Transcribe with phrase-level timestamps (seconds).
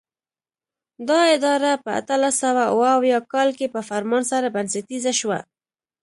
[1.07, 5.39] دا اداره په اتلس سوه اوه اویا کال کې په فرمان سره بنسټیزه شوه.